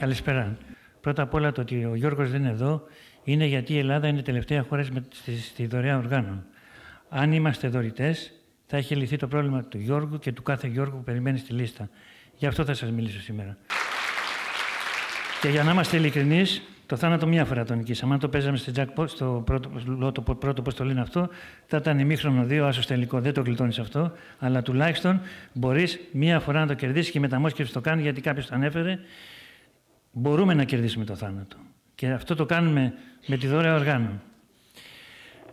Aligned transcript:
Καλησπέρα. 0.00 0.56
Πρώτα 1.00 1.22
απ' 1.22 1.34
όλα 1.34 1.52
το 1.52 1.60
ότι 1.60 1.84
ο 1.84 1.94
Γιώργος 1.94 2.30
δεν 2.30 2.40
είναι 2.40 2.50
εδώ 2.50 2.82
είναι 3.24 3.44
γιατί 3.44 3.74
η 3.74 3.78
Ελλάδα 3.78 4.08
είναι 4.08 4.18
η 4.18 4.22
τελευταία 4.22 4.62
χώρα 4.62 4.82
στη, 4.82 5.36
στη 5.36 5.66
δωρεά 5.66 5.96
οργάνων. 5.98 6.44
Αν 7.08 7.32
είμαστε 7.32 7.68
δωρητές, 7.68 8.32
θα 8.66 8.76
έχει 8.76 8.94
λυθεί 8.94 9.16
το 9.16 9.28
πρόβλημα 9.28 9.64
του 9.64 9.78
Γιώργου 9.78 10.18
και 10.18 10.32
του 10.32 10.42
κάθε 10.42 10.66
Γιώργου 10.66 10.96
που 10.96 11.04
περιμένει 11.04 11.38
στη 11.38 11.52
λίστα. 11.52 11.88
Γι' 12.36 12.46
αυτό 12.46 12.64
θα 12.64 12.74
σας 12.74 12.90
μιλήσω 12.90 13.20
σήμερα. 13.20 13.56
Και 15.40 15.48
για 15.48 15.62
να 15.62 15.70
είμαστε 15.70 15.96
ειλικρινείς, 15.96 16.62
το 16.86 16.96
θάνατο 16.96 17.26
μία 17.26 17.44
φορά 17.44 17.64
τον 17.64 17.76
νικήσαμε. 17.76 18.14
Αν 18.14 18.20
το 18.20 18.28
παίζαμε 18.28 18.56
στο, 18.56 18.72
jackpot, 18.76 19.08
στο 19.08 19.42
πρώτο, 19.46 19.68
πρώτο, 19.98 20.22
πρώτο 20.22 20.62
πώς 20.62 20.74
το 20.74 20.84
λένε 20.84 21.00
αυτό, 21.00 21.28
θα 21.66 21.76
ήταν 21.76 21.98
ημίχρονο 21.98 22.44
δύο, 22.44 22.66
άσο 22.66 22.86
τελικό. 22.86 23.20
Δεν 23.20 23.32
το 23.32 23.40
γλιτώνεις 23.40 23.78
αυτό. 23.78 24.12
Αλλά 24.38 24.62
τουλάχιστον 24.62 25.20
μπορείς 25.52 26.00
μία 26.12 26.40
φορά 26.40 26.60
να 26.60 26.66
το 26.66 26.74
κερδίσεις 26.74 27.10
και 27.10 27.18
η 27.18 27.20
μεταμόσχευση 27.20 27.72
το 27.72 27.80
κάνει 27.80 28.02
γιατί 28.02 28.20
κάποιος 28.20 28.46
το 28.46 28.54
ανέφερε. 28.54 28.98
Μπορούμε 30.12 30.54
να 30.54 30.64
κερδίσουμε 30.64 31.04
το 31.04 31.14
θάνατο. 31.14 31.56
Και 31.94 32.10
αυτό 32.10 32.34
το 32.34 32.46
κάνουμε 32.46 32.94
με 33.26 33.36
τη 33.36 33.46
δώρα 33.46 33.74
οργάνων. 33.74 34.20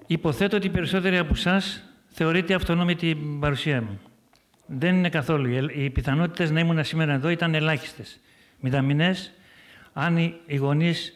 Υποθέτω 0.07 0.57
ότι 0.57 0.67
οι 0.67 0.69
περισσότεροι 0.69 1.17
από 1.17 1.33
εσάς 1.35 1.83
θεωρείτε 2.07 2.53
αυτονόμη 2.53 2.95
την 2.95 3.39
παρουσία 3.39 3.81
μου. 3.81 3.99
Δεν 4.65 4.95
είναι 4.95 5.09
καθόλου. 5.09 5.69
Οι 5.75 5.89
πιθανότητες 5.89 6.51
να 6.51 6.59
ήμουν 6.59 6.83
σήμερα 6.83 7.13
εδώ 7.13 7.29
ήταν 7.29 7.55
ελάχιστες. 7.55 8.19
Μηδαμινέ, 8.59 9.15
αν 9.93 10.17
οι 10.45 10.55
γονείς 10.55 11.13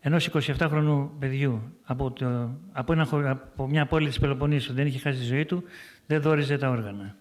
ενός 0.00 0.30
27χρονου 0.32 1.08
παιδιού 1.18 1.72
από, 1.84 2.10
το, 2.10 2.58
από, 2.72 2.92
ένα, 2.92 3.08
από 3.12 3.68
μια 3.68 3.86
πόλη 3.86 4.08
της 4.08 4.18
Πελοποννήσου 4.18 4.72
δεν 4.72 4.86
είχε 4.86 4.98
χάσει 4.98 5.18
τη 5.18 5.24
ζωή 5.24 5.44
του, 5.44 5.62
δεν 6.06 6.20
δόριζε 6.20 6.58
τα 6.58 6.68
όργανα. 6.68 7.16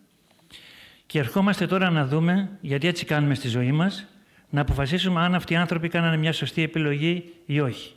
Και 1.06 1.20
ερχόμαστε 1.20 1.68
τώρα 1.68 1.90
να 1.90 2.06
δούμε, 2.06 2.50
γιατί 2.62 2.88
έτσι 2.88 3.06
κάνουμε 3.06 3.36
στη 3.36 3.48
ζωή 3.48 3.72
μας, 3.72 4.08
να 4.50 4.62
αποφασίσουμε 4.62 5.22
αν 5.22 5.36
αυτοί 5.36 5.54
οι 5.54 5.56
άνθρωποι 5.56 5.88
κάνανε 5.88 6.18
μια 6.18 6.34
σωστή 6.34 6.62
επιλογή 6.62 7.34
ή 7.46 7.60
όχι. 7.60 7.96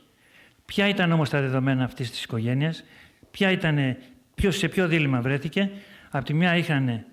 Ποια 0.65 0.87
ήταν 0.87 1.11
όμως 1.11 1.29
τα 1.29 1.41
δεδομένα 1.41 1.83
αυτής 1.83 2.11
της 2.11 2.23
οικογένειας, 2.23 2.83
ποια 3.31 3.51
ήταν, 3.51 3.97
ποιος, 4.35 4.57
σε 4.57 4.67
ποιο 4.67 4.87
δίλημα 4.87 5.21
βρέθηκε. 5.21 5.71
Από 6.09 6.25
τη 6.25 6.33
μια 6.33 6.55
είχαν 6.55 7.05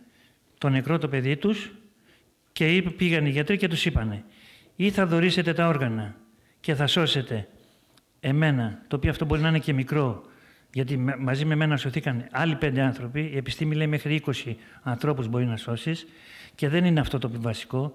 το 0.59 0.69
νεκρό 0.69 0.99
το 0.99 1.09
παιδί 1.09 1.37
τους 1.37 1.71
και 2.53 2.83
πήγαν 2.97 3.27
οι 3.27 3.31
γιατροί 3.31 3.57
και 3.57 3.69
τους 3.69 3.85
είπανε 3.85 4.25
ή 4.77 4.91
θα 4.91 5.07
δωρήσετε 5.07 5.53
τα 5.53 5.67
όργανα 5.69 6.15
και 6.61 6.75
θα 6.75 6.87
σώσετε 6.87 7.49
εμένα, 8.21 8.83
το 8.89 8.97
οποίο 8.97 9.11
αυτό 9.11 9.25
μπορεί 9.25 9.41
να 9.41 9.49
είναι 9.49 9.59
και 9.59 9.73
μικρό, 9.73 10.23
γιατί 10.73 10.97
μαζί 11.19 11.45
με 11.45 11.55
μένα 11.55 11.77
σωθήκαν 11.77 12.27
άλλοι 12.31 12.57
πέντε 12.57 12.81
άνθρωποι, 12.81 13.31
η 13.33 13.37
επιστήμη 13.37 13.75
λέει 13.75 13.87
μέχρι 13.87 14.23
20 14.27 14.55
ανθρώπους 14.83 15.29
μπορεί 15.29 15.47
να 15.47 15.57
σώσεις 15.57 16.07
και 16.55 16.69
δεν 16.69 16.85
είναι 16.85 17.01
αυτό 17.01 17.19
το 17.19 17.31
βασικό. 17.33 17.93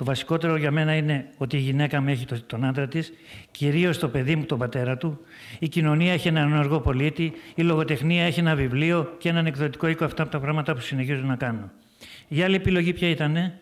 Το 0.00 0.06
βασικότερο 0.06 0.56
για 0.56 0.70
μένα 0.70 0.94
είναι 0.94 1.26
ότι 1.36 1.56
η 1.56 1.60
γυναίκα 1.60 2.00
μου 2.00 2.08
έχει 2.08 2.26
τον 2.46 2.64
άντρα 2.64 2.88
της, 2.88 3.12
κυρίως 3.50 3.98
το 3.98 4.08
παιδί 4.08 4.36
μου, 4.36 4.44
τον 4.44 4.58
πατέρα 4.58 4.96
του. 4.96 5.20
Η 5.58 5.68
κοινωνία 5.68 6.12
έχει 6.12 6.28
έναν 6.28 6.52
ενεργό 6.52 6.80
πολίτη, 6.80 7.32
η 7.54 7.62
λογοτεχνία 7.62 8.24
έχει 8.24 8.40
ένα 8.40 8.54
βιβλίο 8.54 9.16
και 9.18 9.28
έναν 9.28 9.46
εκδοτικό 9.46 9.88
οίκο. 9.88 10.04
Αυτά 10.04 10.22
από 10.22 10.32
τα 10.32 10.40
πράγματα 10.40 10.74
που 10.74 10.80
συνεχίζω 10.80 11.22
να 11.22 11.36
κάνω. 11.36 11.70
Η 12.28 12.42
άλλη 12.42 12.54
επιλογή 12.54 12.92
ποια 12.92 13.08
ήταν, 13.08 13.52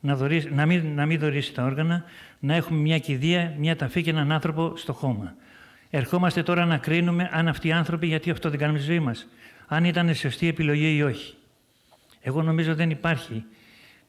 να, 0.00 0.16
δωρήσει, 0.16 0.50
να, 0.54 0.66
μην, 0.66 0.94
να 0.94 1.06
μην 1.06 1.18
δωρήσει 1.18 1.54
τα 1.54 1.64
όργανα, 1.64 2.04
να 2.38 2.54
έχουμε 2.54 2.78
μια 2.80 2.98
κηδεία, 2.98 3.54
μια 3.58 3.76
ταφή 3.76 4.02
και 4.02 4.10
έναν 4.10 4.32
άνθρωπο 4.32 4.72
στο 4.76 4.92
χώμα. 4.92 5.34
Ερχόμαστε 5.90 6.42
τώρα 6.42 6.64
να 6.64 6.78
κρίνουμε 6.78 7.30
αν 7.32 7.48
αυτοί 7.48 7.68
οι 7.68 7.72
άνθρωποι, 7.72 8.06
γιατί 8.06 8.30
αυτό 8.30 8.50
δεν 8.50 8.58
κάνουμε 8.58 8.78
στη 8.78 8.88
ζωή 8.88 9.00
μας, 9.00 9.26
αν 9.66 9.84
ήταν 9.84 10.14
σωστή 10.14 10.48
επιλογή 10.48 10.96
ή 10.96 11.02
όχι. 11.02 11.34
Εγώ 12.20 12.42
νομίζω 12.42 12.74
δεν 12.74 12.90
υπάρχει 12.90 13.44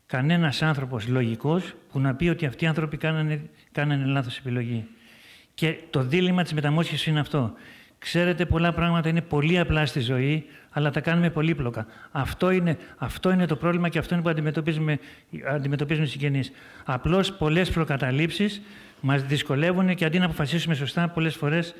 κανένας 0.09 0.61
άνθρωπος 0.61 1.07
λογικός 1.07 1.73
που 1.91 1.99
να 1.99 2.15
πει 2.15 2.29
ότι 2.29 2.45
αυτοί 2.45 2.63
οι 2.63 2.67
άνθρωποι 2.67 2.97
κάνανε, 2.97 3.41
κάνανε 3.71 4.05
λάθος 4.05 4.37
επιλογή. 4.37 4.85
Και 5.53 5.77
το 5.89 6.03
δίλημα 6.03 6.43
της 6.43 6.53
μεταμόσχευσης 6.53 7.07
είναι 7.07 7.19
αυτό. 7.19 7.53
Ξέρετε, 7.99 8.45
πολλά 8.45 8.73
πράγματα 8.73 9.09
είναι 9.09 9.21
πολύ 9.21 9.59
απλά 9.59 9.85
στη 9.85 9.99
ζωή, 9.99 10.45
αλλά 10.69 10.91
τα 10.91 10.99
κάνουμε 11.01 11.29
πολύπλοκα. 11.29 11.85
Αυτό 12.11 12.51
είναι, 12.51 12.77
αυτό 12.97 13.31
είναι 13.31 13.45
το 13.45 13.55
πρόβλημα 13.55 13.89
και 13.89 13.99
αυτό 13.99 14.13
είναι 14.13 14.23
που 14.23 14.29
αντιμετωπίζουμε, 14.29 14.99
αντιμετωπίζουμε 15.49 16.05
οι 16.05 16.09
συγγενείς. 16.09 16.51
Απλώς 16.85 17.33
πολλές 17.33 17.69
προκαταλήψεις 17.69 18.61
μας 19.01 19.23
δυσκολεύουν 19.23 19.95
και 19.95 20.05
αντί 20.05 20.19
να 20.19 20.25
αποφασίσουμε 20.25 20.75
σωστά, 20.75 21.07
πολλές 21.07 21.35
φορές 21.35 21.75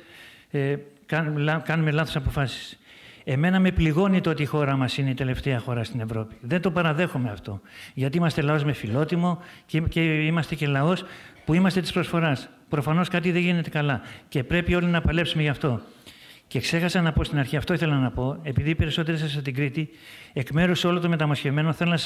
ε, 0.50 0.76
κάνουμε, 1.06 1.62
κάνουμε 1.64 1.90
λάθος 1.90 2.16
αποφάσεις. 2.16 2.78
Εμένα 3.24 3.60
με 3.60 3.70
πληγώνει 3.70 4.20
το 4.20 4.30
ότι 4.30 4.42
η 4.42 4.46
χώρα 4.46 4.76
μας 4.76 4.98
είναι 4.98 5.10
η 5.10 5.14
τελευταία 5.14 5.58
χώρα 5.58 5.84
στην 5.84 6.00
Ευρώπη. 6.00 6.36
Δεν 6.40 6.60
το 6.60 6.70
παραδέχομαι 6.70 7.30
αυτό. 7.30 7.60
Γιατί 7.94 8.16
είμαστε 8.16 8.42
λαός 8.42 8.64
με 8.64 8.72
φιλότιμο 8.72 9.38
και, 9.66 9.80
και 9.80 10.00
είμαστε 10.00 10.54
και 10.54 10.66
λαός 10.66 11.04
που 11.44 11.54
είμαστε 11.54 11.80
της 11.80 11.92
προσφοράς. 11.92 12.48
Προφανώς 12.68 13.08
κάτι 13.08 13.30
δεν 13.32 13.42
γίνεται 13.42 13.70
καλά 13.70 14.00
και 14.28 14.44
πρέπει 14.44 14.74
όλοι 14.74 14.86
να 14.86 15.00
παλέψουμε 15.00 15.42
γι' 15.42 15.48
αυτό. 15.48 15.80
Και 16.46 16.60
ξέχασα 16.60 17.00
να 17.00 17.12
πω 17.12 17.24
στην 17.24 17.38
αρχή, 17.38 17.56
αυτό 17.56 17.74
ήθελα 17.74 17.98
να 17.98 18.10
πω, 18.10 18.38
επειδή 18.42 18.70
οι 18.70 18.74
περισσότεροι 18.74 19.18
σας 19.18 19.34
από 19.34 19.44
την 19.44 19.54
Κρήτη, 19.54 19.88
εκ 20.32 20.50
μέρους 20.50 20.84
όλων 20.84 21.00
των 21.00 21.10
μεταμοσχευμένων, 21.10 21.72
θέλω 21.74 21.98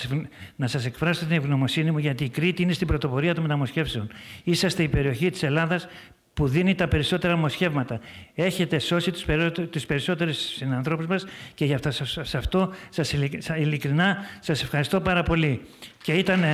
να 0.57 0.67
σας 0.67 0.87
εκφράσω 0.87 1.27
την 1.27 1.37
ευγνωμοσύνη 1.37 1.91
μου, 1.91 1.99
γιατί 1.99 2.25
η 2.25 2.29
Κρήτη 2.29 2.63
είναι 2.63 2.73
στην 2.73 2.87
πρωτοπορία 2.87 3.35
των 3.35 3.43
μεταμοσχεύσεων. 3.43 4.09
Είσαστε 4.45 4.83
η 4.83 4.89
περιοχή 4.89 5.31
της 5.31 5.43
Ελλάδας 5.43 5.87
που 6.35 6.49
δίνει 6.49 6.75
τα 6.75 6.89
περισσότερα 6.89 7.37
μοσχεύματα. 7.37 8.01
Έχετε 8.35 8.79
σώσει 8.79 9.11
τους, 9.11 9.25
τους 9.71 9.87
περισσότερους 9.87 10.37
συνανθρώπους 10.37 11.07
μας 11.07 11.27
και 11.55 11.65
γι' 11.65 11.75
αυτό, 11.75 11.91
σε 12.23 12.37
αυτό 12.37 12.73
σας 12.89 13.13
ειλικρινά 13.57 14.17
σας 14.41 14.63
ευχαριστώ 14.63 15.01
πάρα 15.01 15.23
πολύ. 15.23 15.61
Και 16.03 16.13
ήταν... 16.13 16.45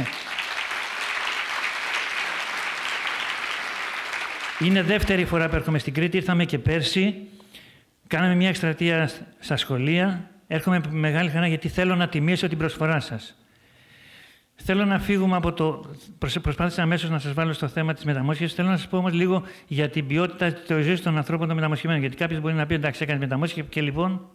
Είναι 4.60 4.82
δεύτερη 4.82 5.24
φορά 5.24 5.48
που 5.48 5.56
έρχομαι 5.56 5.78
στην 5.78 5.94
Κρήτη, 5.94 6.16
ήρθαμε 6.16 6.44
και 6.44 6.58
πέρσι, 6.58 7.14
κάναμε 8.06 8.34
μια 8.34 8.48
εκστρατεία 8.48 9.10
στα 9.38 9.56
σχολεία, 9.56 10.30
έρχομαι 10.46 10.80
με 10.90 10.98
μεγάλη 10.98 11.30
χαρά 11.30 11.46
γιατί 11.46 11.68
θέλω 11.68 11.94
να 11.94 12.08
τιμήσω 12.08 12.48
την 12.48 12.58
προσφορά 12.58 13.00
σας. 13.00 13.39
Θέλω 14.62 14.84
να 14.84 14.98
φύγουμε 14.98 15.36
από 15.36 15.52
το. 15.52 15.90
Προσπάθησα 16.42 16.82
αμέσως 16.82 17.10
να 17.10 17.18
σας 17.18 17.32
βάλω 17.32 17.52
στο 17.52 17.68
θέμα 17.68 17.94
της 17.94 18.04
μεταμόσχευσης. 18.04 18.56
Θέλω 18.56 18.68
να 18.68 18.76
σας 18.76 18.88
πω 18.88 18.96
όμως 18.96 19.12
λίγο 19.12 19.42
για 19.66 19.88
την 19.88 20.06
ποιότητα 20.06 20.52
της 20.52 20.84
ζωής 20.84 21.02
των 21.02 21.16
ανθρώπων 21.16 21.46
των 21.46 21.56
μεταμοσχευμένων. 21.56 22.00
Γιατί 22.00 22.16
κάποιος 22.16 22.40
μπορεί 22.40 22.54
να 22.54 22.66
πει: 22.66 22.74
Εντάξει, 22.74 23.02
έκανε 23.02 23.18
μεταμόσχευση 23.18 23.70
και 23.70 23.80
λοιπόν. 23.80 24.28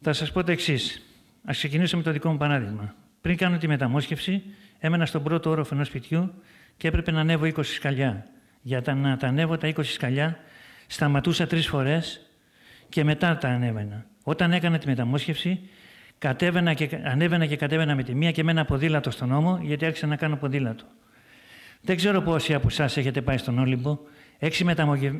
Θα 0.00 0.12
σας 0.12 0.32
πω 0.32 0.44
το 0.44 0.52
εξής. 0.52 1.02
Α 1.44 1.50
ξεκινήσω 1.50 1.96
με 1.96 2.02
το 2.02 2.12
δικό 2.12 2.30
μου 2.30 2.36
παράδειγμα. 2.36 2.94
Πριν 3.20 3.36
κάνω 3.36 3.58
τη 3.58 3.68
μεταμόσχευση, 3.68 4.42
έμενα 4.78 5.06
στον 5.06 5.22
πρώτο 5.22 5.50
όροφο 5.50 5.74
ενός 5.74 5.86
σπιτιού 5.86 6.34
και 6.76 6.88
έπρεπε 6.88 7.10
να 7.10 7.20
ανέβω 7.20 7.46
20 7.46 7.64
σκαλιά. 7.64 8.26
Για 8.62 8.82
να 8.94 9.16
τα 9.16 9.26
ανέβω 9.26 9.56
τα 9.56 9.68
20 9.68 9.84
σκαλιά, 9.84 10.38
σταματούσα 10.86 11.46
τρεις 11.46 11.66
φορές 11.66 12.20
και 12.88 13.04
μετά 13.04 13.36
τα 13.36 13.48
ανέβαινα. 13.48 14.06
Όταν 14.24 14.52
έκανα 14.52 14.78
τη 14.78 14.86
μεταμόσχευση, 14.86 15.68
Κατέβαινα 16.22 16.74
και, 16.74 16.88
ανέβαινα 17.04 17.46
και 17.46 17.56
κατέβαινα 17.56 17.94
με 17.94 18.02
τη 18.02 18.14
μία 18.14 18.30
και 18.30 18.44
με 18.44 18.50
ένα 18.50 18.64
ποδήλατο 18.64 19.10
στον 19.10 19.28
νόμο, 19.28 19.60
γιατί 19.62 19.84
άρχισα 19.84 20.06
να 20.06 20.16
κάνω 20.16 20.36
ποδήλατο. 20.36 20.84
Δεν 21.80 21.96
ξέρω 21.96 22.20
πόσοι 22.20 22.54
από 22.54 22.66
εσάς 22.70 22.96
έχετε 22.96 23.22
πάει 23.22 23.38
στον 23.38 23.58
Όλυμπο. 23.58 23.98
Έξι 24.38 24.64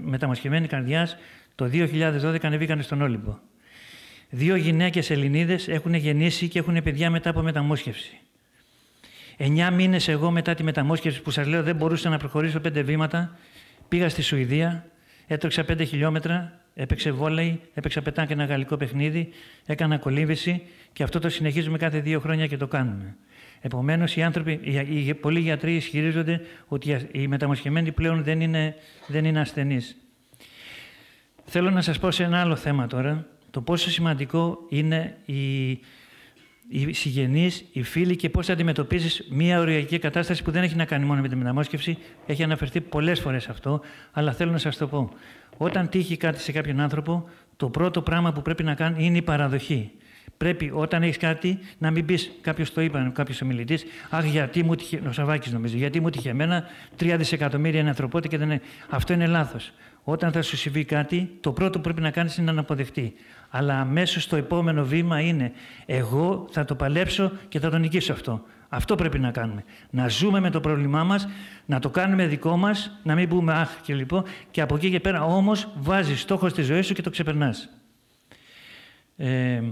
μεταμοσχευμένοι 0.03 0.67
καρδιάς 0.67 1.17
το 1.55 1.71
2012 1.73 2.39
ανεβήκαν 2.43 2.83
στον 2.83 3.03
Όλυμπο. 3.03 3.39
Δύο 4.31 4.57
γυναίκες 4.57 5.11
Ελληνίδες 5.11 5.69
έχουν 5.69 5.95
γεννήσει 5.95 6.49
και 6.49 6.59
έχουν 6.59 6.83
παιδιά 6.83 7.11
μετά 7.11 7.31
από 7.31 7.43
μεταμόσχευση. 7.43 8.21
Εννιά 9.37 9.71
μήνες 9.71 10.09
εγώ 10.09 10.31
μετά 10.31 10.55
τη 10.55 10.63
μεταμόσχευση 10.63 11.23
που 11.23 11.31
σας 11.31 11.47
λέω 11.47 11.63
δεν 11.63 11.77
μπορούσα 11.77 12.09
να 12.09 12.17
προχωρήσω 12.17 12.61
πέντε 12.61 12.83
βήματα, 12.83 13.37
πήγα 13.89 14.09
στη 14.09 14.23
Σουηδία, 14.23 14.87
έτρεξα 15.27 15.65
πέντε 15.65 15.85
χιλιόμετρα, 15.85 16.61
έπαιξε 16.75 17.11
βόλεϊ, 17.11 17.61
έπαιξα 17.75 18.03
πετάω 18.03 18.27
ένα 18.29 18.45
γαλλικό 18.45 18.77
παιχνίδι, 18.77 19.29
έκανα 19.67 19.99
κολύμβηση 19.99 20.63
και 20.93 21.03
αυτό 21.03 21.19
το 21.19 21.29
συνεχίζουμε 21.29 21.79
κάθε 21.79 22.01
δύο 22.01 22.21
χρόνια 22.21 22.47
και 22.47 22.57
το 22.57 22.67
κάνουμε. 22.67 23.17
Επομένως, 23.61 24.17
οι 24.17 24.23
άνθρωποι, 24.23 24.61
οι, 24.89 25.15
πολλοί 25.15 25.41
γιατροί 25.41 25.75
ισχυρίζονται 25.75 26.41
ότι 26.69 27.09
οι 27.13 27.29
μεταμοσχεμένοι 27.29 27.93
πλέον 27.93 28.23
δεν 28.23 28.41
είναι, 28.41 28.75
δεν 29.07 29.25
είναι 29.25 29.41
ασθενείς. 29.41 29.97
Θέλω 31.45 31.71
να 31.71 31.81
σας 31.83 31.99
πω 31.99 32.11
σε 32.11 32.23
ένα 32.23 32.41
άλλο 32.41 32.57
θέμα 32.57 32.87
τώρα, 32.87 33.27
το 33.51 33.61
πόσο 33.61 33.91
σημαντικό 33.91 34.59
είναι 34.69 35.17
η, 35.25 35.71
οι 36.69 36.93
συγγενείς, 36.93 37.65
οι 37.73 37.83
φίλοι 37.83 38.17
και 38.17 38.31
πώς 38.31 38.49
αντιμετωπίζεις 38.49 39.29
μια 39.31 39.61
οριακή 39.61 39.99
κατάσταση 39.99 40.43
που 40.43 40.51
δεν 40.51 40.63
έχει 40.63 40.77
να 40.77 40.85
κάνει 40.85 41.05
μόνο 41.05 41.21
με 41.21 41.29
τη 41.29 41.37
μεταμόσχευση. 41.37 41.99
Έχει 42.27 42.43
αναφερθεί 42.43 42.81
πολλές 42.81 43.21
φορές 43.21 43.49
αυτό, 43.49 43.81
αλλά 44.13 44.33
θέλω 44.33 44.51
να 44.51 44.59
σας 44.59 44.77
το 44.77 44.87
πω. 44.89 45.13
Όταν 45.57 45.89
τύχει 45.89 46.17
κάτι 46.17 46.41
σε 46.41 46.53
κάποιον 46.53 46.81
άνθρωπο, 46.81 47.29
το 47.57 47.69
πρώτο 47.69 48.03
πράγμα 48.03 48.33
που 48.33 48.43
πρέπει 48.43 48.63
να 48.63 48.75
κάνει 48.75 49.05
είναι 49.05 49.17
η 49.17 49.23
παραδοχή. 49.23 49.91
Πρέπει 50.37 50.71
όταν 50.75 51.03
έχεις 51.03 51.17
κάτι 51.17 51.59
να 51.79 51.91
μην 51.91 52.05
πεις, 52.05 52.31
κάποιος 52.41 52.73
το 52.73 52.81
είπε, 52.81 53.11
κάποιος 53.15 53.43
ομιλητής, 53.43 53.85
Αχ, 54.11 54.25
γιατί 54.25 54.63
μου 54.63 54.75
τυχε. 54.75 55.03
Ο 55.09 55.13
Σαββάκης 55.13 55.53
νομίζω, 55.53 55.77
γιατί 55.77 56.01
μου 56.01 56.11
τυχε 56.11 56.29
εμένα, 56.29 56.65
τρία 56.97 57.17
δισεκατομμύρια 57.17 57.81
είναι 57.81 57.89
ανθρωπότητα 57.89 58.29
και 58.29 58.39
δεν 58.39 58.51
είναι. 58.51 58.61
Αυτό 58.89 59.13
είναι 59.13 59.27
λάθος. 59.27 59.73
Όταν 60.05 60.33
θα 60.33 60.43
σου 60.43 60.57
συμβεί 60.57 60.85
κάτι, 60.85 61.31
το 61.41 61.53
πρώτο 61.53 61.79
που 61.79 61.85
πρέπει 61.85 62.01
να 62.01 62.11
κάνεις 62.11 62.37
είναι 62.37 62.53
να 62.53 62.61
αποδεχτεί. 62.61 63.15
Αλλά 63.51 63.81
αμέσως 63.81 64.27
το 64.27 64.37
επόμενο 64.37 64.85
βήμα 64.85 65.21
είναι 65.21 65.53
εγώ 65.87 66.47
θα 66.51 66.65
το 66.65 66.75
παλέψω 66.75 67.33
και 67.49 67.61
θα 67.61 67.71
το 67.71 67.79
νικήσω 67.79 68.13
αυτό. 68.13 68.43
Αυτό 68.69 68.95
πρέπει 68.95 69.19
να 69.19 69.31
κάνουμε. 69.31 69.65
Να 69.91 70.09
ζούμε 70.09 70.41
με 70.41 70.51
το 70.51 70.61
πρόβλημά 70.61 71.05
μας, 71.05 71.29
να 71.67 71.79
το 71.79 71.91
κάνουμε 71.91 72.27
δικό 72.27 72.57
μας, 72.57 72.99
να 73.03 73.15
μην 73.15 73.29
πούμε 73.29 73.53
αχ 73.53 73.81
και 73.83 73.95
λοιπόν, 73.95 74.25
και 74.51 74.61
από 74.61 74.75
εκεί 74.75 74.91
και 74.91 75.01
πέρα 75.01 75.25
όμως 75.25 75.69
βάζεις 75.75 76.21
στόχο 76.21 76.49
στη 76.49 76.63
ζωή 76.63 76.83
σου 76.83 76.95
και 76.95 77.03
το 77.03 77.11
ξεπερνάς. 77.11 77.69
Ε, 79.17 79.63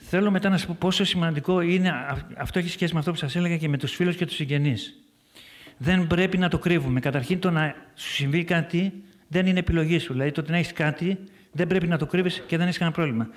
θέλω 0.00 0.30
μετά 0.30 0.48
να 0.48 0.56
σας 0.56 0.66
πω 0.66 0.76
πόσο 0.78 1.04
σημαντικό 1.04 1.60
είναι, 1.60 1.92
αυτό 2.36 2.58
έχει 2.58 2.68
σχέση 2.68 2.92
με 2.92 2.98
αυτό 2.98 3.10
που 3.10 3.16
σας 3.16 3.36
έλεγα 3.36 3.56
και 3.56 3.68
με 3.68 3.78
τους 3.78 3.94
φίλους 3.94 4.16
και 4.16 4.26
τους 4.26 4.36
συγγενείς. 4.36 4.94
Δεν 5.76 6.06
πρέπει 6.06 6.38
να 6.38 6.48
το 6.48 6.58
κρύβουμε. 6.58 7.00
Καταρχήν 7.00 7.38
το 7.38 7.50
να 7.50 7.74
σου 7.94 8.08
συμβεί 8.12 8.44
κάτι 8.44 8.92
δεν 9.28 9.46
είναι 9.46 9.58
επιλογή 9.58 9.98
σου. 9.98 10.12
Δηλαδή 10.12 10.32
το 10.32 10.40
ότι 10.40 10.50
να 10.50 10.56
έχεις 10.56 10.72
κάτι 10.72 11.18
δεν 11.52 11.66
πρέπει 11.66 11.86
να 11.86 11.98
το 11.98 12.06
κρύβεις 12.06 12.42
και 12.46 12.56
δεν 12.56 12.66
έχεις 12.66 12.78
κανένα 12.78 12.96
πρόβλημα. 12.96 13.28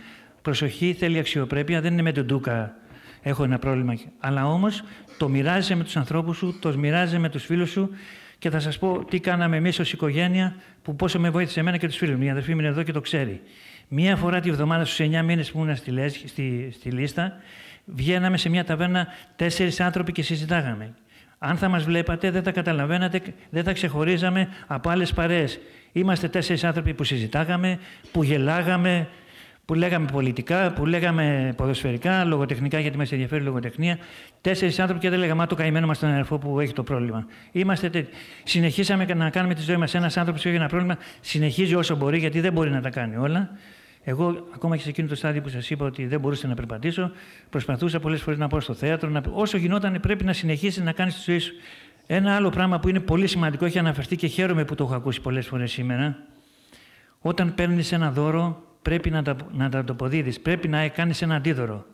Προσοχή 0.42 0.94
θέλει 0.94 1.20
αξιοπρέπεια, 1.20 1.82
δεν 1.82 1.94
είναι 1.94 2.02
με 2.02 2.12
τον 2.12 2.26
Ντούκα 2.26 2.76
έχω 3.24 3.44
ένα 3.44 3.60
πρόβλημα. 3.60 3.98
Αλλά 4.20 4.48
όμως 4.48 4.84
το 5.18 5.30
μοιράζεσαι 5.30 5.76
με 5.76 5.84
τους 5.84 5.96
ανθρώπους 5.96 6.38
σου, 6.38 6.60
το 6.60 6.78
μοιράζεσαι 6.78 7.20
με 7.20 7.30
τους 7.30 7.46
φίλους 7.46 7.70
σου 7.70 7.90
και 8.40 8.50
θα 8.50 8.60
σας 8.60 8.78
πω 8.78 9.06
τι 9.06 9.20
κάναμε 9.20 9.58
εμείς 9.58 9.80
ως 9.80 9.94
οικογένεια 9.94 10.56
που 10.82 10.96
πόσο 10.96 11.20
με 11.20 11.30
βοήθησε 11.30 11.60
εμένα 11.60 11.78
και 11.78 11.88
τους 11.88 11.98
φίλους 11.98 12.16
μου. 12.16 12.24
Η 12.24 12.30
αδερφή 12.30 12.54
μου 12.54 12.60
είναι 12.60 12.70
εδώ 12.70 12.84
και 12.84 12.92
το 12.92 13.02
ξέρει. 13.02 13.42
Μία 13.88 14.16
φορά 14.16 14.40
τη 14.40 14.52
βδομάδα 14.52 14.86
στους 14.86 15.08
9 15.08 15.22
μήνες 15.24 15.52
που 15.52 15.60
ήμουν 15.60 15.76
στη, 15.76 16.10
στη, 16.28 16.72
στη 16.74 16.90
λίστα, 16.90 17.38
βγαίναμε 17.86 18.38
σε 18.38 18.50
μια 18.50 18.66
ταβέρνα 18.66 19.08
τέσσερις 19.36 19.80
άνθρωποι 19.80 20.12
και 20.12 20.22
συζητάγαμε. 20.24 20.94
Αν 21.38 21.58
θα 21.58 21.70
μας 21.70 21.84
βλέπατε, 21.84 22.32
δεν 22.32 22.44
τα 22.44 22.52
καταλαβαίνατε, 22.52 23.22
δεν 23.50 23.64
τα 23.64 23.74
ξεχωρίζαμε 23.74 24.48
από 24.68 24.90
άλλες 24.90 25.14
παρέες. 25.14 25.60
Είμαστε 25.92 26.28
τέσσερις 26.28 26.64
άνθρωποι 26.64 26.94
που 26.94 27.04
συζητάγαμε, 27.04 27.80
που 28.12 28.24
γελάγαμε, 28.24 29.08
που 29.66 29.74
λέγαμε 29.74 30.06
πολιτικά, 30.12 30.74
που 30.74 30.86
λέγαμε 30.86 31.54
ποδοσφαιρικά, 31.58 32.24
λογοτεχνικά, 32.24 32.80
γιατί 32.80 32.98
μας 32.98 33.12
ενδιαφέρει 33.12 33.42
η 33.42 33.46
λογοτεχνία. 33.46 33.98
Τέσσερις 34.42 34.80
άνθρωποι 34.80 35.02
και 35.02 35.10
δεν 35.10 35.20
λέγαμε 35.20 35.48
το 35.48 35.56
καημένο 35.56 35.88
μας 35.88 36.00
τον 36.00 36.10
αδερφό 36.10 36.38
που 36.38 36.60
έχει 36.60 36.74
το 36.74 36.84
πρόβλημα. 36.84 37.26
Είμαστε 37.52 37.90
τε... 37.90 38.06
Συνεχίσαμε 38.44 39.06
να 39.06 39.30
κάνουμε 39.30 39.54
τη 39.54 39.62
ζωή 39.62 39.78
μας. 39.78 39.94
Ένας 39.94 40.18
άνθρωπος 40.18 40.42
που 40.42 40.48
έχει 40.48 40.58
ένα 40.58 40.68
πρόβλημα 40.68 40.98
συνεχίζει 41.22 41.76
όσο 41.76 41.96
μπορεί, 41.96 42.18
γιατί 42.18 42.40
δεν 42.40 42.54
μπορεί 42.54 42.70
να 42.70 42.82
τα 42.82 42.90
κάνει 42.90 43.16
όλα. 43.16 43.50
Εγώ, 44.04 44.48
ακόμα 44.54 44.76
και 44.76 44.84
σε 44.84 44.90
εκείνο 44.90 45.08
το 45.08 45.16
στάδιο 45.16 45.42
που 45.42 45.50
σας 45.50 45.70
είπα 45.70 45.86
ότι 45.86 46.06
δεν 46.06 46.20
μπορούσα 46.20 46.48
να 46.48 46.54
περπατήσω, 46.54 47.12
προσπαθούσα 47.50 48.00
πολλές 48.00 48.22
φορές 48.22 48.40
να 48.40 48.48
πάω 48.48 48.60
στο 48.60 48.74
θέατρο. 48.74 49.10
Να... 49.10 49.22
Όσο 49.32 49.58
γινόταν, 49.58 50.00
πρέπει 50.02 50.24
να 50.24 50.34
συνεχίσει 50.34 50.84
να 50.84 50.92
κάνεις 50.92 51.16
τη 51.16 51.22
ζωή 51.32 51.40
σου. 51.40 51.54
Ένα 52.08 52.36
άλλο 52.36 52.50
πράγμα 52.50 52.80
που 52.80 52.90
είναι 52.90 53.00
πολύ 53.00 53.28
σημαντικό, 53.28 53.66
έχει 53.66 53.80
αναφερθεί 53.80 54.16
και 54.16 54.28
χαίρομαι 54.28 54.66
που 54.66 54.76
το 54.76 54.84
έχω 54.84 54.96
ακούσει 54.96 55.22
πολλές 55.22 55.48
φορές 55.48 55.72
σήμερα. 55.72 56.18
Όταν 57.20 57.54
παίρνεις 57.54 57.92
ένα 57.92 58.12
δώρο, 58.12 58.62
πρέπει 58.84 59.10
να 59.10 59.24
τα, 59.24 59.36
να 59.52 59.70
τα 59.70 59.84
αποδίδεις, 59.90 60.40
πρέπει 60.40 60.68
να 60.68 60.88
κάνεις 60.88 61.22
ένα 61.22 61.36
αντίδωρο. 61.36 61.86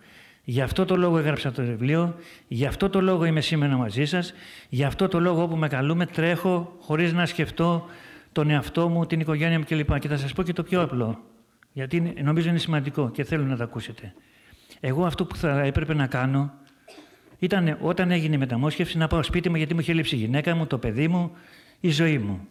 Γι' 0.44 0.62
αυτό 0.62 0.86
το 0.86 0.96
λόγο 0.96 1.18
έγραψα 1.18 1.52
το 1.52 1.64
βιβλίο, 1.64 2.16
γι' 2.48 2.66
αυτό 2.66 2.90
το 2.90 3.02
λόγο 3.02 3.26
είμαι 3.26 3.42
σήμερα 3.42 3.78
μαζί 3.78 4.06
σας, 4.06 4.34
γι' 4.70 4.84
αυτό 4.84 5.08
το 5.08 5.20
λόγο 5.20 5.42
όπου 5.42 5.56
με 5.56 5.68
καλούμε 5.68 6.06
τρέχω 6.06 6.76
χωρίς 6.80 7.14
να 7.14 7.26
σκεφτώ 7.26 7.86
τον 8.32 8.50
εαυτό 8.50 8.90
μου, 8.90 9.06
την 9.06 9.20
οικογένεια 9.20 9.58
μου 9.58 9.66
κλπ. 9.68 10.00
Και 10.00 10.08
θα 10.08 10.18
σας 10.18 10.34
πω 10.34 10.44
και 10.44 10.54
το 10.54 10.64
πιο 10.64 10.82
απλό, 10.82 11.20
γιατί 11.74 12.14
νομίζω 12.24 12.50
είναι 12.50 12.58
σημαντικό 12.58 13.10
και 13.10 13.24
θέλω 13.24 13.44
να 13.44 13.58
το 13.58 13.64
ακούσετε. 13.64 14.14
Εγώ 14.80 15.06
αυτό 15.06 15.26
που 15.26 15.36
θα 15.36 15.62
έπρεπε 15.62 15.94
να 15.94 16.08
κάνω 16.08 16.54
ήταν 17.40 17.78
όταν 17.82 18.12
έγινε 18.12 18.36
η 18.36 18.38
μεταμόσχευση 18.38 18.98
να 18.98 19.08
πάω 19.08 19.24
σπίτι 19.24 19.50
μου 19.50 19.56
γιατί 19.56 19.74
μου 19.74 19.80
είχε 19.80 19.94
λείψει 19.94 20.16
η 20.16 20.18
γυναίκα 20.18 20.56
μου, 20.56 20.68
το 20.68 20.78
παιδί 20.78 21.08
μου, 21.08 21.32
η 21.80 21.90
ζωή 21.90 22.18
μου. 22.18 22.48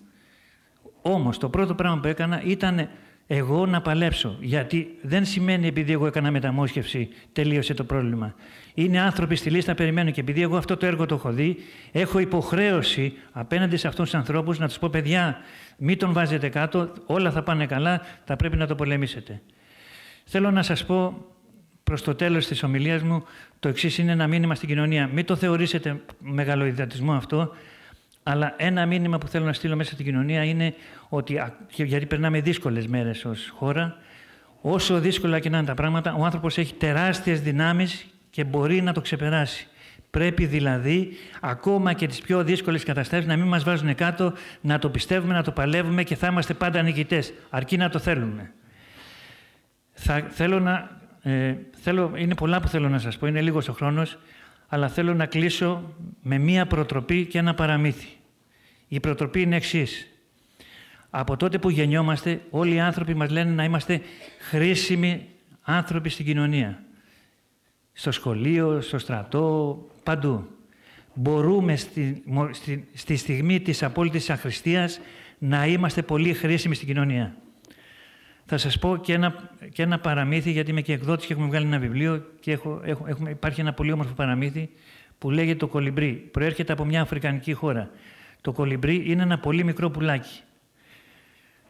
Όμως 1.02 1.38
το 1.38 1.48
πρώτο 1.48 1.74
πράγμα 1.74 2.00
που 2.00 2.08
έκανα 2.08 2.42
ήταν 2.44 2.88
εγώ 3.30 3.66
να 3.66 3.80
παλέψω. 3.80 4.36
Γιατί 4.40 4.98
δεν 5.02 5.24
σημαίνει 5.24 5.66
επειδή 5.66 5.92
εγώ 5.92 6.06
έκανα 6.06 6.30
μεταμόσχευση, 6.30 7.08
τελείωσε 7.32 7.74
το 7.74 7.84
πρόβλημα. 7.84 8.34
Είναι 8.74 9.00
άνθρωποι 9.00 9.36
στη 9.36 9.50
λίστα 9.50 9.74
περιμένουν 9.74 10.12
και 10.12 10.20
επειδή 10.20 10.42
εγώ 10.42 10.56
αυτό 10.56 10.76
το 10.76 10.86
έργο 10.86 11.06
το 11.06 11.14
έχω 11.14 11.32
δει, 11.32 11.56
έχω 11.92 12.18
υποχρέωση 12.18 13.12
απέναντι 13.32 13.76
σε 13.76 13.88
αυτούς 13.88 14.04
τους 14.04 14.18
ανθρώπους 14.18 14.58
να 14.58 14.66
τους 14.66 14.78
πω: 14.78 14.88
Παιδιά, 14.88 15.36
μην 15.76 15.98
τον 15.98 16.12
βάζετε 16.12 16.48
κάτω, 16.48 16.92
όλα 17.06 17.30
θα 17.30 17.42
πάνε 17.42 17.66
καλά, 17.66 18.02
θα 18.24 18.36
πρέπει 18.36 18.56
να 18.56 18.66
το 18.66 18.74
πολεμήσετε. 18.74 19.40
Θέλω 20.24 20.50
να 20.50 20.62
σας 20.62 20.84
πω 20.84 21.26
προς 21.82 22.02
το 22.02 22.14
τέλος 22.14 22.46
της 22.46 22.62
ομιλίας 22.62 23.02
μου 23.02 23.24
το 23.58 23.68
εξής: 23.68 23.98
είναι 23.98 24.12
ένα 24.12 24.26
μήνυμα 24.26 24.54
στην 24.54 24.68
κοινωνία. 24.68 25.10
Μην 25.12 25.24
το 25.24 25.36
θεωρήσετε 25.36 26.00
μεγαλοειδατισμό 26.18 27.12
αυτό. 27.12 27.52
Αλλά 28.30 28.54
ένα 28.56 28.86
μήνυμα 28.86 29.18
που 29.18 29.28
θέλω 29.28 29.44
να 29.44 29.52
στείλω 29.52 29.76
μέσα 29.76 29.92
στην 29.92 30.04
κοινωνία 30.04 30.44
είναι 30.44 30.74
ότι, 31.08 31.40
γιατί 31.74 32.06
περνάμε 32.06 32.40
δύσκολες 32.40 32.86
μέρες 32.86 33.24
ως 33.24 33.52
χώρα, 33.56 33.96
όσο 34.60 35.00
δύσκολα 35.00 35.38
και 35.38 35.50
να 35.50 35.58
είναι 35.58 35.66
τα 35.66 35.74
πράγματα, 35.74 36.14
ο 36.14 36.24
άνθρωπος 36.24 36.58
έχει 36.58 36.74
τεράστιες 36.74 37.40
δυνάμεις 37.40 38.06
και 38.30 38.44
μπορεί 38.44 38.82
να 38.82 38.92
το 38.92 39.00
ξεπεράσει. 39.00 39.66
Πρέπει 40.10 40.46
δηλαδή, 40.46 41.10
ακόμα 41.40 41.92
και 41.92 42.06
τις 42.06 42.20
πιο 42.20 42.44
δύσκολες 42.44 42.84
καταστάσεις, 42.84 43.26
να 43.26 43.36
μην 43.36 43.46
μας 43.46 43.64
βάζουν 43.64 43.94
κάτω, 43.94 44.32
να 44.60 44.78
το 44.78 44.90
πιστεύουμε, 44.90 45.34
να 45.34 45.42
το 45.42 45.50
παλεύουμε 45.50 46.02
και 46.02 46.16
θα 46.16 46.26
είμαστε 46.26 46.54
πάντα 46.54 46.82
νικητές, 46.82 47.32
αρκεί 47.50 47.76
να 47.76 47.88
το 47.88 47.98
θέλουμε. 47.98 48.52
Θα, 49.92 50.26
θέλω 50.28 50.60
να, 50.60 51.00
ε, 51.22 51.54
θέλω, 51.82 52.12
είναι 52.16 52.34
πολλά 52.34 52.60
που 52.60 52.68
θέλω 52.68 52.88
να 52.88 52.98
σας 52.98 53.18
πω, 53.18 53.26
είναι 53.26 53.40
λίγος 53.40 53.68
ο 53.68 53.72
χρόνος, 53.72 54.18
αλλά 54.68 54.88
θέλω 54.88 55.14
να 55.14 55.26
κλείσω 55.26 55.94
με 56.22 56.38
μία 56.38 56.66
προτροπή 56.66 57.26
και 57.26 57.38
ένα 57.38 57.54
παραμύθι. 57.54 58.17
Η 58.88 59.00
προτροπή 59.00 59.40
είναι 59.40 59.56
εξής. 59.56 60.06
Από 61.10 61.36
τότε 61.36 61.58
που 61.58 61.70
γεννιόμαστε, 61.70 62.40
όλοι 62.50 62.74
οι 62.74 62.80
άνθρωποι 62.80 63.14
μας 63.14 63.30
λένε 63.30 63.50
να 63.50 63.64
είμαστε 63.64 64.00
χρήσιμοι 64.38 65.26
άνθρωποι 65.62 66.08
στην 66.08 66.24
κοινωνία. 66.24 66.82
Στο 67.92 68.10
σχολείο, 68.10 68.80
στο 68.80 68.98
στρατό, 68.98 69.78
παντού. 70.02 70.48
Μπορούμε 71.14 71.76
στη, 71.76 72.22
στη, 72.50 72.88
στη 72.94 73.16
στιγμή 73.16 73.60
της 73.60 73.82
απόλυτης 73.82 74.30
αχρηστίας 74.30 75.00
να 75.38 75.66
είμαστε 75.66 76.02
πολύ 76.02 76.32
χρήσιμοι 76.32 76.74
στην 76.74 76.86
κοινωνία. 76.86 77.36
Θα 78.46 78.58
σας 78.58 78.78
πω 78.78 78.96
και 78.96 79.12
ένα, 79.12 79.50
και 79.72 79.82
ένα 79.82 79.98
παραμύθι, 79.98 80.50
γιατί 80.50 80.70
είμαι 80.70 80.80
και 80.80 80.92
εκδότης 80.92 81.26
και 81.26 81.32
έχουμε 81.32 81.48
βγάλει 81.48 81.66
ένα 81.66 81.78
βιβλίο 81.78 82.26
και 82.40 82.52
έχω, 82.52 82.80
έχω, 82.84 83.06
έχουμε, 83.08 83.30
υπάρχει 83.30 83.60
ένα 83.60 83.72
πολύ 83.72 83.92
όμορφο 83.92 84.12
παραμύθι 84.14 84.68
που 85.18 85.30
λέγεται 85.30 85.58
το 85.58 85.66
κολυμπρί. 85.66 86.12
Προέρχεται 86.12 86.72
από 86.72 86.84
μια 86.84 87.00
αφρικανική 87.00 87.52
χώρα. 87.52 87.90
Το 88.48 88.54
κολυμπρί 88.54 89.02
είναι 89.06 89.22
ένα 89.22 89.38
πολύ 89.38 89.64
μικρό 89.64 89.90
πουλάκι. 89.90 90.40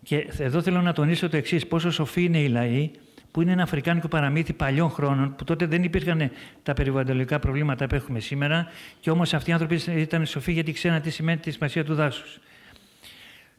Και 0.03 0.29
εδώ 0.39 0.63
θέλω 0.63 0.81
να 0.81 0.93
τονίσω 0.93 1.29
το 1.29 1.37
εξής: 1.37 1.67
πόσο 1.67 1.91
σοφοί 1.91 2.25
είναι 2.25 2.39
οι 2.39 2.49
λαοί, 2.49 2.91
που 3.31 3.43
είναι 3.43 3.53
ένα 3.53 3.63
αφρικάνικο 3.63 4.09
παραμύθι 4.09 4.53
παλιών 4.53 4.91
χρόνων, 4.91 5.35
που 5.37 5.45
τότε 5.45 5.67
δεν 5.67 5.83
υπήρχαν 5.83 6.31
τα 6.63 6.73
περιβαλλοντικά 6.73 7.39
προβλήματα 7.39 7.87
που 7.87 7.95
έχουμε 7.95 8.21
σήμερα, 8.21 8.67
και 9.01 9.11
όμως 9.11 9.35
αυτοί 9.35 9.51
οι 9.51 9.53
άνθρωποι 9.53 9.81
ήταν 9.97 10.27
σοφοί 10.27 10.53
γιατί 10.53 10.73
ξέραν 10.73 11.01
τι 11.01 11.11
σημαίνει 11.11 11.39
τη 11.39 11.51
σημασία 11.51 11.85
του 11.85 11.95
δάσους. 11.95 12.39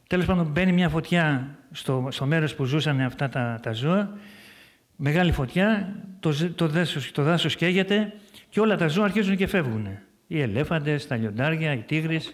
Τέλος 0.08 0.26
πάντων, 0.26 0.46
μπαίνει 0.46 0.72
μια 0.72 0.90
φωτιά 0.90 1.56
στο, 1.72 2.08
στο 2.12 2.26
μέρος 2.26 2.56
που 2.56 2.66
ζούσαν 2.66 3.02
αυτά 3.02 3.30
τα, 3.30 3.60
τα 3.62 3.72
ζώα, 3.72 4.18
μεγάλη 4.96 5.32
φωτιά, 5.32 5.96
το, 6.20 6.54
το, 6.56 6.68
δάσος, 6.68 7.12
το 7.12 7.24
δάσος 7.24 7.56
καίγεται 7.56 8.14
και 8.50 8.60
όλα 8.60 8.76
τα 8.76 8.88
ζώα 8.88 9.06
αρχίζουν 9.06 9.36
και 9.36 9.48
φεύγουν. 9.48 9.88
Οι 10.28 10.42
ελέφαντες, 10.42 11.08
τα 11.08 11.16
λιοντάρια, 11.16 11.74
οι 11.74 11.84
τίγρες 11.88 12.32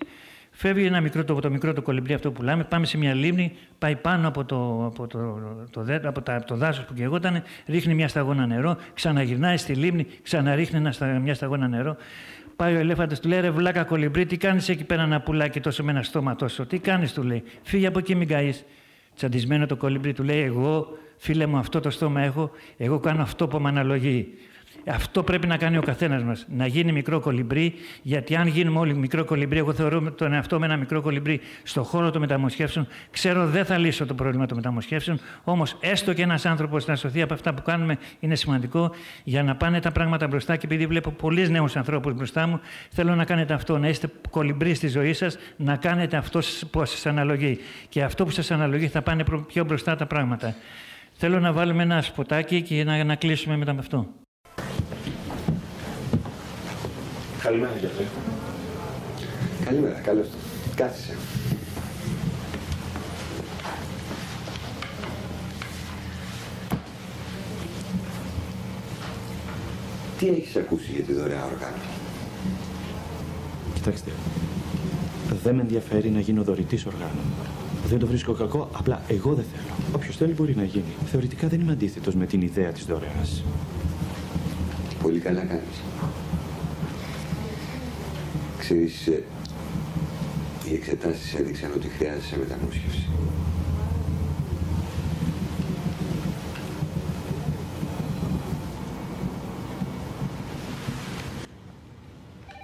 Φεύγει 0.57 0.85
ένα 0.85 1.01
μικρό, 1.01 1.23
το, 1.23 1.39
το 1.39 1.49
μικρό 1.49 1.73
το 1.73 1.81
κολυμπλί 1.81 2.13
αυτό 2.13 2.31
που 2.31 2.39
πουλάμε, 2.39 2.63
πάμε 2.63 2.85
σε 2.85 2.97
μια 2.97 3.13
λίμνη, 3.13 3.51
πάει 3.77 3.95
πάνω 3.95 4.27
από 4.27 4.45
το, 4.45 4.85
από 4.85 5.07
το, 5.07 5.39
το, 5.71 5.83
το, 5.83 6.07
από 6.07 6.21
τα, 6.21 6.43
το 6.43 6.55
δάσος 6.55 6.85
που 6.85 6.93
καιγόταν, 6.93 7.43
ρίχνει 7.65 7.93
μια 7.93 8.07
σταγόνα 8.07 8.45
νερό, 8.45 8.77
ξαναγυρνάει 8.93 9.57
στη 9.57 9.73
λίμνη, 9.73 10.07
ξαναρίχνει 10.23 10.77
ένα, 10.77 11.19
μια 11.19 11.33
σταγόνα 11.33 11.67
νερό. 11.67 11.97
Πάει 12.55 12.75
ο 12.75 12.79
ελέφαντας, 12.79 13.19
του 13.19 13.27
λέει 13.27 13.39
ρε 13.39 13.49
βλάκα 13.51 13.83
κολυμπρί, 13.83 14.25
τι 14.25 14.37
κάνεις 14.37 14.69
εκεί 14.69 14.83
πέρα 14.83 15.01
ένα 15.01 15.21
πουλάκι 15.21 15.59
τόσο 15.59 15.83
με 15.83 15.91
ένα 15.91 16.03
στόμα 16.03 16.35
τόσο, 16.35 16.65
τι 16.65 16.79
κάνεις 16.79 17.13
του 17.13 17.23
λέει, 17.23 17.43
φύγει 17.63 17.85
από 17.85 17.99
εκεί 17.99 18.15
μην 18.15 18.27
καείς. 18.27 18.65
Τσαντισμένο 19.15 19.65
το 19.65 19.75
κολυμπρί 19.75 20.13
του 20.13 20.23
λέει 20.23 20.41
εγώ 20.41 20.97
φίλε 21.17 21.45
μου 21.45 21.57
αυτό 21.57 21.79
το 21.79 21.89
στόμα 21.89 22.21
έχω, 22.21 22.51
εγώ 22.77 22.99
κάνω 22.99 23.21
αυτό 23.21 23.47
που 23.47 23.59
με 23.59 23.69
αναλογεί. 23.69 24.33
Αυτό 24.87 25.23
πρέπει 25.23 25.47
να 25.47 25.57
κάνει 25.57 25.77
ο 25.77 25.81
καθένας 25.81 26.23
μας. 26.23 26.45
Να 26.49 26.67
γίνει 26.67 26.91
μικρό 26.91 27.19
κολυμπρί, 27.19 27.73
γιατί 28.01 28.35
αν 28.35 28.47
γίνουμε 28.47 28.79
όλοι 28.79 28.95
μικρό 28.95 29.25
κολυμπρί, 29.25 29.57
εγώ 29.57 29.73
θεωρώ 29.73 30.11
τον 30.11 30.33
εαυτό 30.33 30.59
με 30.59 30.65
ένα 30.65 30.77
μικρό 30.77 31.01
κολυμπρί 31.01 31.41
στο 31.63 31.83
χώρο 31.83 32.11
των 32.11 32.21
μεταμοσχεύσεων, 32.21 32.87
ξέρω 33.11 33.47
δεν 33.47 33.65
θα 33.65 33.77
λύσω 33.77 34.05
το 34.05 34.13
πρόβλημα 34.13 34.45
των 34.45 34.57
μεταμοσχεύσεων. 34.57 35.19
Όμως, 35.43 35.77
έστω 35.79 36.13
και 36.13 36.21
ένας 36.21 36.45
άνθρωπος 36.45 36.85
να 36.85 36.95
σωθεί 36.95 37.21
από 37.21 37.33
αυτά 37.33 37.53
που 37.53 37.61
κάνουμε 37.61 37.97
είναι 38.19 38.35
σημαντικό 38.35 38.91
για 39.23 39.43
να 39.43 39.55
πάνε 39.55 39.79
τα 39.79 39.91
πράγματα 39.91 40.27
μπροστά. 40.27 40.55
Και 40.55 40.65
επειδή 40.65 40.85
βλέπω 40.85 41.11
πολλούς 41.11 41.49
νέους 41.49 41.75
ανθρώπους 41.75 42.13
μπροστά 42.13 42.47
μου, 42.47 42.59
θέλω 42.89 43.15
να 43.15 43.25
κάνετε 43.25 43.53
αυτό, 43.53 43.77
να 43.77 43.87
είστε 43.87 44.09
κολυμπρί 44.29 44.73
στη 44.73 44.87
ζωή 44.87 45.13
σας, 45.13 45.37
να 45.57 45.75
κάνετε 45.75 46.17
αυτό 46.17 46.39
που 46.71 46.85
σας 46.85 47.05
αναλογεί. 47.05 47.59
Και 47.89 48.03
αυτό 48.03 48.25
που 48.25 48.31
σας 48.31 48.51
αναλογεί 48.51 48.87
θα 48.87 49.01
πάνε 49.01 49.23
πιο 49.47 49.63
μπροστά 49.63 49.95
τα 49.95 50.05
πράγματα. 50.05 50.55
Θέλω 51.17 51.39
να 51.39 51.51
βάλουμε 51.51 51.83
ένα 51.83 52.01
σποτάκι 52.01 52.61
και 52.61 52.83
να, 52.83 53.03
να 53.03 53.15
κλείσουμε 53.15 53.57
μετά 53.57 53.73
με 53.73 53.79
αυτό. 53.79 54.24
Καλημέρα, 57.45 57.73
γιατρέ. 57.79 58.03
Καλημέρα, 59.65 59.99
καλώς. 59.99 60.27
Κάθισε. 60.75 61.15
Τι 70.19 70.27
έχεις 70.27 70.55
ακούσει 70.55 70.91
για 70.91 71.03
τη 71.03 71.13
δωρεά 71.13 71.43
οργάνωση; 71.43 71.89
Κοιτάξτε, 73.73 74.11
δεν 75.43 75.55
με 75.55 75.61
ενδιαφέρει 75.61 76.09
να 76.09 76.19
γίνω 76.19 76.43
δωρητής 76.43 76.85
οργάνων. 76.85 77.25
Δεν 77.87 77.99
το 77.99 78.07
βρίσκω 78.07 78.33
κακό, 78.33 78.69
απλά 78.73 79.01
εγώ 79.07 79.33
δεν 79.33 79.45
θέλω. 79.51 79.75
Όποιος 79.95 80.17
θέλει 80.17 80.33
μπορεί 80.33 80.55
να 80.55 80.63
γίνει. 80.63 80.93
Θεωρητικά 81.05 81.47
δεν 81.47 81.59
είμαι 81.59 81.71
αντίθετος 81.71 82.15
με 82.15 82.25
την 82.25 82.41
ιδέα 82.41 82.71
της 82.71 82.85
δωρεάς. 82.85 83.43
Πολύ 85.01 85.19
καλά 85.19 85.41
κάνεις. 85.41 85.81
Ξέρεις, 88.65 89.07
ε, 89.07 89.23
οι 90.69 90.73
εξετάσεις 90.73 91.33
έδειξαν 91.33 91.71
ότι 91.75 91.87
χρειάζεσαι 91.87 92.37
μεταμόσχευση. 92.37 93.09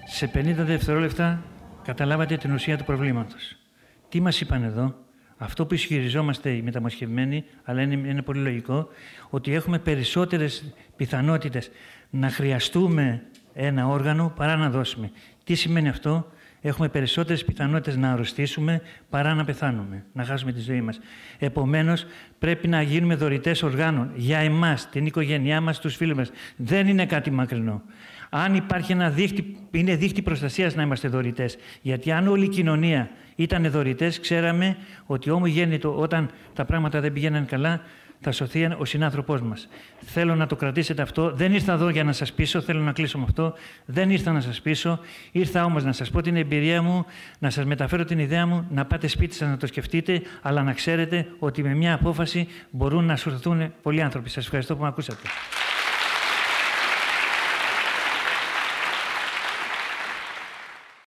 Σε 0.06 0.28
50 0.28 0.66
δευτερόλεπτα 0.66 1.44
καταλάβατε 1.84 2.38
την 2.38 2.54
ουσία 2.54 2.78
του 2.78 2.84
προβλήματος. 2.84 3.58
Τι 4.10 4.20
μας 4.22 4.42
είπαν 4.42 4.64
εδώ, 4.64 4.96
αυτό 5.38 5.66
που 5.66 5.74
ισχυριζόμαστε 5.74 6.50
οι 6.50 6.62
μεταμοσχευμένοι, 6.62 7.44
αλλά 7.64 7.82
είναι, 7.82 8.08
είναι 8.10 8.22
πολύ 8.22 8.42
λογικό, 8.42 8.88
ότι 9.30 9.54
έχουμε 9.54 9.80
περισσότερες 9.80 10.74
πιθανότητες 10.96 11.72
να 12.10 12.30
χρειαστούμε 12.30 13.24
ένα 13.54 13.88
όργανο 13.88 14.34
παρά 14.36 14.56
να 14.56 14.70
δώσουμε. 14.70 15.12
Τι 15.44 15.56
σημαίνει 15.56 15.90
αυτό, 15.90 16.28
έχουμε 16.62 16.90
περισσότερες 16.90 17.46
πιθανότητες 17.46 17.98
να 17.98 18.12
αρρωστήσουμε 18.12 18.82
παρά 19.10 19.34
να 19.34 19.46
πεθάνουμε, 19.46 20.06
να 20.14 20.24
χάσουμε 20.24 20.52
τη 20.52 20.60
ζωή 20.60 20.82
μας. 20.82 21.00
Επομένως, 21.40 22.06
πρέπει 22.40 22.68
να 22.68 22.82
γίνουμε 22.82 23.16
δωρητές 23.16 23.64
οργάνων 23.64 24.12
για 24.16 24.38
εμάς, 24.38 24.90
την 24.90 25.06
οικογένειά 25.06 25.62
μας, 25.62 25.80
τους 25.80 25.96
φίλους 25.96 26.18
μας. 26.18 26.32
Δεν 26.56 26.88
είναι 26.88 27.06
κάτι 27.06 27.32
μακρινό. 27.32 27.82
Αν 28.30 28.56
υπάρχει 28.56 28.92
ένα 28.92 29.10
δίχτυ, 29.10 29.58
είναι 29.72 29.96
δίχτυ 29.96 30.22
προστασίας 30.22 30.76
να 30.76 30.84
είμαστε 30.84 31.08
δωρητές. 31.08 31.58
Γιατί 31.82 32.12
αν 32.12 32.28
όλη 32.28 32.46
η 32.46 32.50
κοινωνία 32.50 33.10
ήταν 33.36 33.70
δωρητές, 33.72 34.20
ξέραμε 34.20 34.78
ότι 35.06 35.30
όμω 35.30 35.46
όταν 35.96 36.30
τα 36.54 36.66
πράγματα 36.66 37.00
δεν 37.02 37.14
πηγαίναν 37.14 37.46
καλά, 37.46 37.82
θα 38.22 38.32
σωθεί 38.32 38.66
ο 38.78 38.86
συνάνθρωπός 38.86 39.42
μας. 39.42 39.68
Θέλω 40.06 40.36
να 40.36 40.48
το 40.48 40.56
κρατήσετε 40.56 41.02
αυτό. 41.02 41.32
Δεν 41.32 41.54
ήρθα 41.54 41.74
εδώ 41.74 41.90
για 41.90 42.04
να 42.04 42.12
σας 42.12 42.34
πείσω, 42.34 42.62
θέλω 42.62 42.80
να 42.80 42.92
κλείσω 42.92 43.18
με 43.18 43.24
αυτό. 43.28 43.54
Δεν 43.86 44.10
ήρθα 44.10 44.32
να 44.32 44.42
σας 44.42 44.62
πείσω. 44.62 45.00
Ήρθα 45.32 45.66
όμως 45.66 45.84
να 45.84 45.92
σας 45.92 46.10
πω 46.10 46.22
την 46.22 46.36
εμπειρία 46.36 46.82
μου, 46.82 47.06
να 47.40 47.50
σας 47.50 47.66
μεταφέρω 47.66 48.06
την 48.06 48.20
ιδέα 48.20 48.46
μου, 48.46 48.68
να 48.70 48.86
πάτε 48.86 49.08
σπίτι 49.08 49.36
σας 49.36 49.50
να 49.50 49.58
το 49.58 49.68
σκεφτείτε, 49.68 50.22
αλλά 50.42 50.64
να 50.64 50.74
ξέρετε 50.74 51.28
ότι 51.40 51.64
με 51.64 51.74
μια 51.74 51.94
απόφαση 51.94 52.48
μπορούν 52.70 53.06
να 53.06 53.16
σωθούν 53.16 53.74
πολλοί 53.82 54.02
άνθρωποι. 54.02 54.30
Σας 54.30 54.46
ευχαριστώ 54.46 54.76
που 54.76 54.82
με 54.82 54.88
ακούσατε. 54.88 55.22